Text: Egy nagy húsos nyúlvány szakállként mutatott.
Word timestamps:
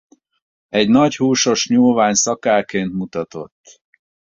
Egy 0.69 0.89
nagy 0.89 1.15
húsos 1.15 1.67
nyúlvány 1.67 2.13
szakállként 2.13 2.93
mutatott. 2.93 3.81